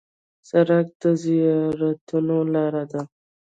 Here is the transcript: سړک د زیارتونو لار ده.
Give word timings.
سړک 0.49 0.87
د 1.01 1.03
زیارتونو 1.23 2.37
لار 2.53 2.75
ده. 2.91 3.01